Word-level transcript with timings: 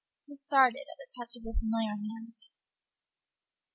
He 0.25 0.35
started 0.35 0.79
at 0.89 0.97
the 0.97 1.07
touch 1.15 1.35
of 1.37 1.43
the 1.43 1.53
familiar 1.59 1.91
hand. 1.91 2.35